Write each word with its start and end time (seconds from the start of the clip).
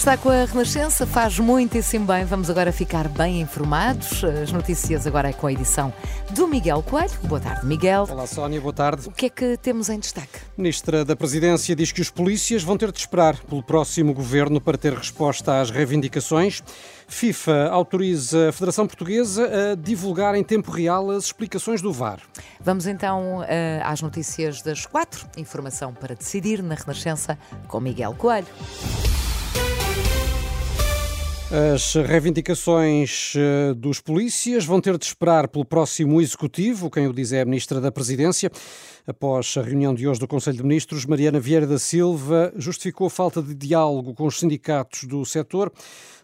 Está 0.00 0.16
com 0.16 0.30
a 0.30 0.46
Renascença, 0.46 1.06
faz 1.06 1.38
muitíssimo 1.38 2.06
bem. 2.06 2.24
Vamos 2.24 2.48
agora 2.48 2.72
ficar 2.72 3.06
bem 3.06 3.42
informados. 3.42 4.24
As 4.24 4.50
notícias 4.50 5.06
agora 5.06 5.28
é 5.28 5.32
com 5.34 5.46
a 5.46 5.52
edição 5.52 5.92
do 6.30 6.48
Miguel 6.48 6.82
Coelho. 6.82 7.12
Boa 7.24 7.38
tarde, 7.38 7.66
Miguel. 7.66 8.06
Olá, 8.10 8.26
Sónia, 8.26 8.58
boa 8.62 8.72
tarde. 8.72 9.06
O 9.08 9.12
que 9.12 9.26
é 9.26 9.28
que 9.28 9.58
temos 9.58 9.90
em 9.90 9.98
destaque? 9.98 10.40
Ministra 10.56 11.04
da 11.04 11.14
Presidência 11.14 11.76
diz 11.76 11.92
que 11.92 12.00
os 12.00 12.08
polícias 12.08 12.62
vão 12.62 12.78
ter 12.78 12.90
de 12.90 12.98
esperar 12.98 13.36
pelo 13.40 13.62
próximo 13.62 14.14
governo 14.14 14.58
para 14.58 14.78
ter 14.78 14.94
resposta 14.94 15.60
às 15.60 15.70
reivindicações. 15.70 16.62
FIFA 17.06 17.68
autoriza 17.68 18.48
a 18.48 18.52
Federação 18.52 18.86
Portuguesa 18.86 19.50
a 19.72 19.74
divulgar 19.74 20.34
em 20.34 20.42
tempo 20.42 20.70
real 20.70 21.10
as 21.10 21.24
explicações 21.24 21.82
do 21.82 21.92
VAR. 21.92 22.20
Vamos 22.58 22.86
então 22.86 23.44
eh, 23.46 23.82
às 23.84 24.00
notícias 24.00 24.62
das 24.62 24.86
quatro. 24.86 25.28
Informação 25.36 25.92
para 25.92 26.14
decidir 26.14 26.62
na 26.62 26.74
Renascença 26.74 27.38
com 27.68 27.78
Miguel 27.80 28.14
Coelho. 28.14 28.48
As 31.52 31.94
reivindicações 31.96 33.32
eh, 33.36 33.74
dos 33.74 34.00
polícias 34.00 34.64
vão 34.64 34.80
ter 34.80 34.96
de 34.96 35.04
esperar 35.04 35.48
pelo 35.48 35.64
próximo 35.64 36.20
executivo, 36.20 36.88
quem 36.88 37.08
o 37.08 37.12
diz 37.12 37.32
é 37.32 37.40
a 37.40 37.44
Ministra 37.44 37.80
da 37.80 37.90
Presidência. 37.90 38.52
Após 39.04 39.56
a 39.56 39.62
reunião 39.62 39.92
de 39.92 40.06
hoje 40.06 40.20
do 40.20 40.28
Conselho 40.28 40.58
de 40.58 40.62
Ministros, 40.62 41.04
Mariana 41.04 41.40
Vieira 41.40 41.66
da 41.66 41.80
Silva 41.80 42.52
justificou 42.54 43.08
a 43.08 43.10
falta 43.10 43.42
de 43.42 43.52
diálogo 43.52 44.14
com 44.14 44.26
os 44.26 44.38
sindicatos 44.38 45.02
do 45.02 45.24
setor 45.24 45.72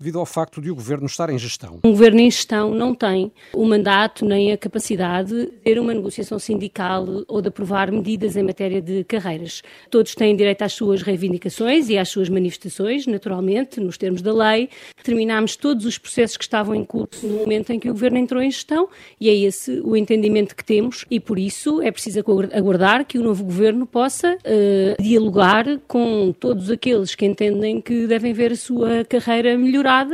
devido 0.00 0.18
ao 0.18 0.24
facto 0.24 0.62
de 0.62 0.70
o 0.70 0.74
governo 0.74 1.04
estar 1.04 1.28
em 1.28 1.38
gestão. 1.38 1.78
Um 1.84 1.90
governo 1.90 2.20
em 2.20 2.30
gestão 2.30 2.74
não 2.74 2.94
tem 2.94 3.30
o 3.52 3.66
mandato 3.66 4.24
nem 4.24 4.50
a 4.50 4.56
capacidade 4.56 5.28
de 5.28 5.46
ter 5.48 5.78
uma 5.78 5.92
negociação 5.92 6.38
sindical 6.38 7.06
ou 7.28 7.42
de 7.42 7.48
aprovar 7.48 7.92
medidas 7.92 8.34
em 8.34 8.42
matéria 8.42 8.80
de 8.80 9.04
carreiras. 9.04 9.62
Todos 9.90 10.14
têm 10.14 10.34
direito 10.34 10.62
às 10.62 10.72
suas 10.72 11.02
reivindicações 11.02 11.90
e 11.90 11.98
às 11.98 12.08
suas 12.08 12.30
manifestações, 12.30 13.06
naturalmente, 13.06 13.78
nos 13.78 13.98
termos 13.98 14.22
da 14.22 14.32
lei. 14.32 14.70
Terminámos 15.10 15.56
todos 15.56 15.86
os 15.86 15.98
processos 15.98 16.36
que 16.36 16.44
estavam 16.44 16.72
em 16.72 16.84
curso 16.84 17.26
no 17.26 17.38
momento 17.38 17.72
em 17.72 17.80
que 17.80 17.90
o 17.90 17.92
governo 17.92 18.16
entrou 18.16 18.40
em 18.40 18.48
gestão 18.48 18.88
e 19.20 19.28
é 19.28 19.34
esse 19.34 19.80
o 19.80 19.96
entendimento 19.96 20.54
que 20.54 20.64
temos 20.64 21.04
e 21.10 21.18
por 21.18 21.36
isso 21.36 21.82
é 21.82 21.90
preciso 21.90 22.20
aguardar 22.52 23.04
que 23.04 23.18
o 23.18 23.22
novo 23.24 23.42
governo 23.42 23.86
possa 23.86 24.36
uh, 24.36 25.02
dialogar 25.02 25.64
com 25.88 26.32
todos 26.38 26.70
aqueles 26.70 27.16
que 27.16 27.26
entendem 27.26 27.80
que 27.80 28.06
devem 28.06 28.32
ver 28.32 28.52
a 28.52 28.56
sua 28.56 29.04
carreira 29.04 29.58
melhorar 29.58 30.06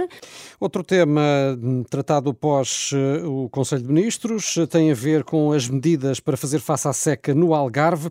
Outro 0.59 0.83
tema 0.83 1.23
tratado 1.91 2.31
após 2.31 2.91
eh, 2.95 3.23
o 3.27 3.47
Conselho 3.51 3.83
de 3.83 3.89
Ministros 3.89 4.57
tem 4.71 4.91
a 4.91 4.95
ver 4.95 5.23
com 5.23 5.53
as 5.53 5.69
medidas 5.69 6.19
para 6.19 6.35
fazer 6.35 6.61
face 6.61 6.89
à 6.89 6.95
seca 6.95 7.35
no 7.35 7.53
Algarve, 7.53 8.09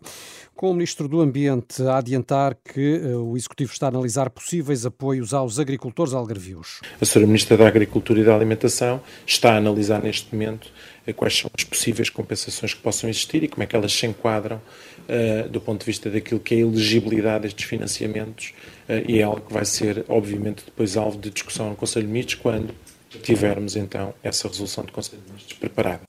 com 0.56 0.70
o 0.70 0.74
Ministro 0.74 1.06
do 1.06 1.20
Ambiente 1.20 1.82
a 1.82 1.98
adiantar 1.98 2.56
que 2.56 2.96
eh, 2.96 3.14
o 3.14 3.36
Executivo 3.36 3.72
está 3.72 3.86
a 3.86 3.88
analisar 3.90 4.30
possíveis 4.30 4.86
apoios 4.86 5.34
aos 5.34 5.58
agricultores 5.58 6.14
algarvios. 6.14 6.80
A 7.00 7.04
Sra. 7.04 7.26
Ministra 7.26 7.56
da 7.56 7.68
Agricultura 7.68 8.20
e 8.20 8.24
da 8.24 8.34
Alimentação 8.34 9.00
está 9.26 9.52
a 9.52 9.56
analisar 9.58 10.02
neste 10.02 10.34
momento 10.34 10.72
quais 11.14 11.38
são 11.38 11.50
as 11.56 11.62
possíveis 11.62 12.10
compensações 12.10 12.74
que 12.74 12.80
possam 12.80 13.08
existir 13.08 13.42
e 13.42 13.48
como 13.48 13.62
é 13.62 13.66
que 13.66 13.76
elas 13.76 13.92
se 13.92 14.06
enquadram 14.06 14.56
uh, 14.56 15.48
do 15.48 15.60
ponto 15.60 15.80
de 15.80 15.86
vista 15.86 16.10
daquilo 16.10 16.40
que 16.40 16.54
é 16.54 16.58
a 16.58 16.60
elegibilidade 16.60 17.42
destes 17.42 17.64
financiamentos 17.64 18.54
uh, 18.88 19.08
e 19.08 19.20
é 19.20 19.22
algo 19.22 19.42
que 19.42 19.52
vai 19.52 19.64
ser, 19.64 20.04
obviamente, 20.08 20.64
depois 20.64 20.96
alvo 20.96 21.18
de 21.18 21.30
discussão 21.30 21.70
no 21.70 21.76
Conselho 21.76 22.06
de 22.06 22.12
Ministros 22.12 22.40
quando 22.40 22.74
tivermos 23.22 23.76
então 23.76 24.14
essa 24.22 24.48
resolução 24.48 24.84
do 24.84 24.92
Conselho 24.92 25.22
de 25.22 25.28
Ministros 25.28 25.58
preparada. 25.58 26.02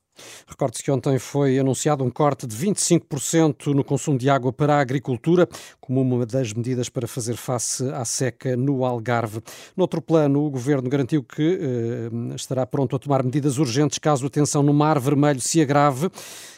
Recorde-se 0.49 0.81
que 0.81 0.89
ontem 0.89 1.19
foi 1.19 1.59
anunciado 1.59 2.05
um 2.05 2.09
corte 2.09 2.47
de 2.47 2.55
25% 2.55 3.73
no 3.73 3.83
consumo 3.83 4.17
de 4.17 4.29
água 4.29 4.53
para 4.53 4.77
a 4.77 4.79
agricultura, 4.79 5.45
como 5.81 6.01
uma 6.01 6.25
das 6.25 6.53
medidas 6.53 6.87
para 6.87 7.05
fazer 7.05 7.35
face 7.35 7.83
à 7.89 8.05
seca 8.05 8.55
no 8.55 8.85
Algarve. 8.85 9.41
No 9.75 9.83
outro 9.83 10.01
plano, 10.01 10.45
o 10.45 10.49
governo 10.49 10.89
garantiu 10.89 11.21
que 11.21 11.59
eh, 11.61 12.35
estará 12.35 12.65
pronto 12.65 12.95
a 12.95 12.99
tomar 12.99 13.23
medidas 13.23 13.57
urgentes 13.57 13.99
caso 13.99 14.25
a 14.25 14.29
tensão 14.29 14.63
no 14.63 14.73
Mar 14.73 14.97
Vermelho 14.99 15.41
se 15.41 15.61
agrave. 15.61 16.09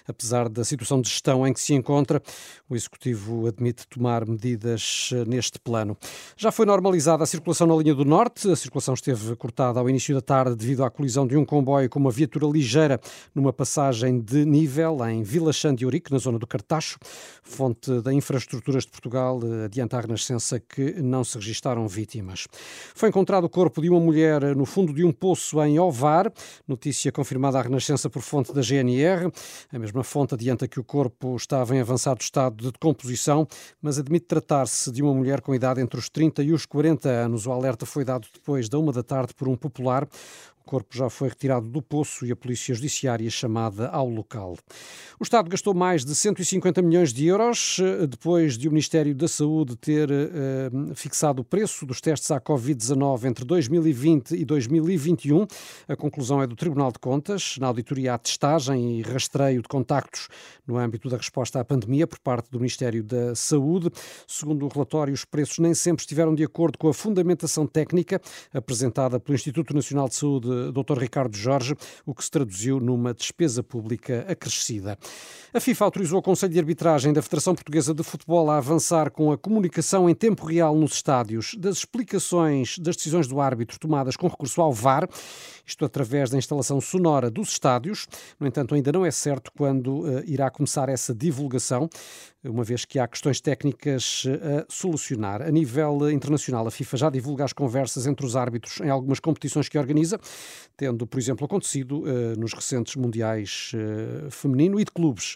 Apesar 0.07 0.49
da 0.49 0.63
situação 0.63 1.01
de 1.01 1.09
gestão 1.09 1.45
em 1.45 1.53
que 1.53 1.61
se 1.61 1.73
encontra, 1.73 2.22
o 2.67 2.75
Executivo 2.75 3.47
admite 3.47 3.88
tomar 3.88 4.25
medidas 4.25 5.09
eh, 5.13 5.25
neste 5.25 5.59
plano. 5.59 5.97
Já 6.38 6.51
foi 6.51 6.66
normalizada 6.67 7.23
a 7.23 7.28
circulação 7.28 7.66
na 7.66 7.75
linha 7.75 7.95
do 7.95 8.05
Norte. 8.05 8.51
A 8.51 8.55
circulação 8.55 8.94
esteve 8.94 9.35
cortada 9.35 9.79
ao 9.79 9.89
início 9.89 10.13
da 10.13 10.22
tarde 10.22 10.55
devido 10.55 10.83
à 10.83 10.91
colisão 10.91 11.25
de 11.25 11.35
um 11.35 11.44
comboio 11.44 11.89
com 11.89 11.99
uma 11.99 12.11
viatura 12.11 12.45
ligeira 12.45 12.99
numa 13.33 13.51
passagem 13.51 13.78
de 14.25 14.45
nível 14.45 14.97
em 15.07 15.22
Vila 15.22 15.51
de 15.75 15.85
Ourique, 15.85 16.12
na 16.12 16.17
zona 16.17 16.40
do 16.40 16.47
Cartacho. 16.47 16.97
Fonte 17.44 18.01
da 18.01 18.12
Infraestruturas 18.12 18.85
de 18.85 18.91
Portugal 18.91 19.40
eh, 19.44 19.66
adianta 19.66 19.97
à 19.97 20.01
Renascença 20.01 20.59
que 20.59 21.01
não 21.01 21.23
se 21.23 21.38
registaram 21.38 21.88
vítimas. 21.88 22.47
Foi 22.95 23.09
encontrado 23.09 23.44
o 23.44 23.50
corpo 23.50 23.81
de 23.81 23.90
uma 23.90 24.00
mulher 24.00 24.56
no 24.56 24.66
fundo 24.66 24.94
de 24.94 25.03
um 25.03 25.12
poço 25.12 25.62
em 25.63 25.78
Ovar, 25.78 26.31
notícia 26.67 27.12
confirmada 27.12 27.59
à 27.59 27.62
Renascença 27.62 28.09
por 28.09 28.22
fonte 28.22 28.53
da 28.53 28.62
GNR. 28.62 29.31
A 29.72 29.78
mesma 29.78 30.00
mesma 30.00 30.03
fonte 30.03 30.34
adianta 30.34 30.67
que 30.67 30.79
o 30.79 30.84
corpo 30.84 31.35
estava 31.35 31.75
em 31.75 31.79
avançado 31.79 32.22
estado 32.22 32.63
de 32.63 32.72
decomposição, 32.72 33.47
mas 33.81 33.97
admite 33.97 34.25
tratar-se 34.25 34.91
de 34.91 35.01
uma 35.01 35.13
mulher 35.13 35.41
com 35.41 35.53
idade 35.53 35.81
entre 35.81 36.00
os 36.00 36.09
30 36.09 36.44
e 36.44 36.53
os 36.53 36.66
40 36.66 37.09
anos. 37.09 37.46
O 37.46 37.51
alerta 37.51 37.85
foi 37.85 38.06
dado 38.06 38.28
depois 38.34 38.69
da 38.69 38.78
uma 38.78 38.94
da 38.94 39.03
tarde 39.03 39.34
por 39.34 39.47
um 39.47 39.56
popular 39.56 40.07
corpo 40.69 40.96
já 40.96 41.09
foi 41.09 41.30
retirado 41.30 41.68
do 41.68 41.81
poço 41.81 42.24
e 42.28 42.31
a 42.31 42.35
Polícia 42.35 42.75
Judiciária 42.75 43.28
chamada 43.31 43.88
ao 43.88 44.07
local. 44.07 44.56
O 45.19 45.24
Estado 45.24 45.50
gastou 45.50 45.74
mais 45.74 46.06
de 46.06 46.13
150 46.13 46.80
milhões 46.84 47.12
de 47.12 47.25
euros 47.25 47.80
eh, 47.81 48.06
depois 48.06 48.56
de 48.56 48.68
o 48.68 48.72
Ministério 48.72 49.16
da 49.16 49.28
Saúde 49.28 49.75
ter 49.75 50.12
uh, 50.12 50.94
fixado 50.94 51.41
o 51.41 51.44
preço 51.44 51.88
dos 51.88 52.00
testes 52.00 52.29
à 52.29 52.40
Covid-19 52.40 53.24
entre 53.24 53.44
2020 53.44 54.35
e 54.35 54.46
2021. 54.46 55.47
A 55.88 55.96
conclusão 55.96 56.40
é 56.40 56.46
do 56.46 56.56
Tribunal 56.56 56.91
de 56.91 57.00
Contas, 57.00 57.58
na 57.59 57.66
auditoria 57.66 58.13
à 58.13 58.18
testagem 58.19 59.00
e 59.00 59.02
rastreio 59.02 59.63
de 59.63 59.68
contactos 59.68 60.28
no 60.68 60.78
âmbito 60.78 61.09
da 61.09 61.18
resposta 61.18 61.59
à 61.59 61.66
pandemia 61.66 62.06
por 62.06 62.19
parte 62.19 62.52
do 62.52 62.59
Ministério 62.59 63.03
da 63.03 63.34
Saúde. 63.34 63.90
Segundo 64.28 64.68
o 64.68 64.69
relatório, 64.69 65.16
os 65.16 65.25
preços 65.25 65.58
nem 65.58 65.74
sempre 65.74 66.03
estiveram 66.03 66.35
de 66.35 66.44
acordo 66.44 66.78
com 66.78 66.88
a 66.88 66.94
fundamentação 66.94 67.66
técnica 67.66 68.22
apresentada 68.53 69.19
pelo 69.19 69.35
Instituto 69.35 69.74
Nacional 69.74 70.08
de 70.08 70.13
Saúde 70.13 70.59
Dr. 70.72 70.97
Ricardo 71.00 71.36
Jorge, 71.36 71.75
o 72.06 72.14
que 72.14 72.24
se 72.24 72.31
traduziu 72.31 72.80
numa 72.80 73.14
despesa 73.14 73.64
pública 73.64 74.25
acrescida. 74.30 74.97
A 75.53 75.59
FIFA 75.59 75.86
autorizou 75.86 76.20
o 76.20 76.22
Conselho 76.22 76.53
de 76.53 76.59
Arbitragem 76.59 77.12
da 77.12 77.22
Federação 77.22 77.56
Portuguesa 77.56 77.94
de 77.94 78.03
Futebol 78.03 78.52
a 78.52 78.58
avançar 78.58 79.09
com 79.09 79.31
a 79.31 79.38
comunicação 79.38 80.09
em 80.09 80.14
tempo 80.14 80.46
real 80.46 80.75
nos 80.75 80.94
estádios 80.94 81.56
das 81.58 81.78
explicações 81.78 82.78
das 82.78 82.96
decisões 82.96 83.28
do 83.28 83.42
árbitro 83.42 83.80
tomadas 83.80 84.16
com 84.16 84.28
recurso 84.28 84.62
ao 84.62 84.72
VAR, 84.72 85.08
isto 85.66 85.86
através 85.86 86.30
da 86.30 86.38
instalação 86.38 86.80
sonora 86.80 87.30
dos 87.30 87.50
estádios. 87.50 88.08
No 88.40 88.47
entanto, 88.47 88.76
ainda 88.76 88.91
não 88.91 89.06
é 89.06 89.12
certo 89.12 89.52
quando 89.58 90.02
uh, 90.02 90.24
irá 90.26 90.50
começar 90.50 90.90
essa 90.90 91.14
divulgação 91.14 91.90
uma 92.44 92.63
vez 92.63 92.85
que 92.85 92.97
há 92.97 93.07
questões 93.07 93.41
técnicas 93.41 94.23
eh, 94.25 94.59
a 94.59 94.66
solucionar. 94.69 95.41
A 95.41 95.51
nível 95.51 96.09
internacional, 96.09 96.66
a 96.67 96.72
FIFA 96.72 96.97
já 96.97 97.09
divulga 97.09 97.44
as 97.44 97.51
conversas 97.51 98.07
entre 98.07 98.25
os 98.25 98.35
árbitros 98.35 98.79
em 98.79 98.89
algumas 98.89 99.19
competições 99.19 99.67
que 99.67 99.77
organiza, 99.77 100.19
tendo, 100.78 101.05
por 101.05 101.19
exemplo, 101.19 101.45
acontecido 101.45 102.03
eh, 102.07 102.35
nos 102.38 102.53
recentes 102.53 102.95
Mundiais 102.95 103.72
eh, 103.75 104.29
feminino 104.29 104.79
e 104.79 104.85
de 104.85 104.91
clubes 104.91 105.35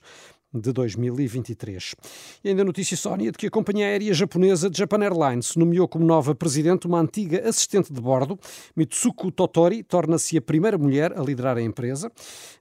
de 0.54 0.72
2023. 0.72 1.96
E 2.44 2.50
ainda 2.50 2.64
notícia, 2.64 2.96
Sónia, 2.96 3.32
de 3.32 3.38
que 3.38 3.48
a 3.48 3.52
companhia 3.52 3.86
aérea 3.86 4.14
japonesa 4.14 4.70
Japan 4.72 5.04
Airlines 5.04 5.56
nomeou 5.56 5.88
como 5.88 6.06
nova 6.06 6.36
presidente 6.36 6.86
uma 6.86 7.00
antiga 7.00 7.48
assistente 7.48 7.92
de 7.92 8.00
bordo. 8.00 8.40
Mitsuko 8.76 9.32
Totori 9.32 9.84
torna-se 9.84 10.38
a 10.38 10.42
primeira 10.42 10.78
mulher 10.78 11.18
a 11.18 11.22
liderar 11.22 11.58
a 11.58 11.62
empresa. 11.62 12.12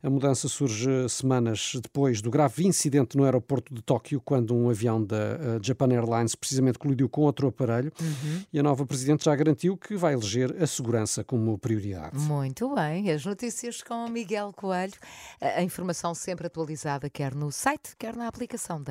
A 0.02 0.08
mudança 0.08 0.48
surge 0.48 1.08
semanas 1.08 1.72
depois 1.82 2.22
do 2.22 2.30
grave 2.30 2.66
incidente 2.66 3.16
no 3.16 3.24
aeroporto 3.24 3.74
de 3.74 3.82
Tóquio, 3.82 4.20
quando 4.20 4.54
um 4.54 4.70
avião 4.70 5.02
da 5.02 5.16
eh, 5.16 5.58
Japan 5.62 5.92
Airlines 5.92 6.34
precisamente 6.34 6.78
colidiu 6.78 7.08
com 7.08 7.22
outro 7.22 7.48
aparelho. 7.48 7.92
Uhum. 8.00 8.42
E 8.52 8.58
a 8.58 8.62
nova 8.62 8.86
presidente 8.86 9.24
já 9.24 9.34
garantiu 9.34 9.76
que 9.76 9.96
vai 9.96 10.14
eleger 10.14 10.54
a 10.62 10.66
segurança 10.66 11.22
como 11.22 11.58
prioridade. 11.58 12.18
Muito 12.18 12.74
bem. 12.74 13.10
As 13.10 13.24
notícias 13.24 13.82
com 13.82 14.08
Miguel 14.08 14.52
Coelho. 14.52 14.94
A 15.40 15.62
informação 15.62 16.14
sempre 16.14 16.46
atualizada, 16.46 17.10
quer 17.10 17.34
no 17.34 17.50
site 17.82 17.96
quer 17.98 18.16
na 18.16 18.28
aplicação 18.28 18.80
da 18.80 18.90